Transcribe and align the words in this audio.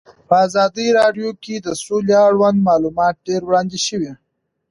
په 0.27 0.35
ازادي 0.45 0.87
راډیو 0.99 1.29
کې 1.43 1.55
د 1.59 1.67
سوله 1.83 2.15
اړوند 2.27 2.59
معلومات 2.69 3.15
ډېر 3.27 3.41
وړاندې 3.45 3.77
شوي. 3.87 4.11